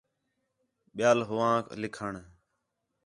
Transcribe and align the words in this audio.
ٻِیال 0.95 1.19
ہُوہانک 1.27 1.65
لِکّھݨ 1.81 2.13